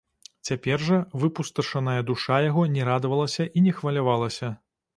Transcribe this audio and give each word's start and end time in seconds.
Цяпер 0.47 0.85
жа 0.87 0.97
выпусташаная 1.23 1.99
душа 2.09 2.41
яго 2.49 2.63
не 2.79 2.89
радавалася 2.89 3.49
і 3.57 3.67
не 3.69 3.77
хвалявалася. 3.81 4.55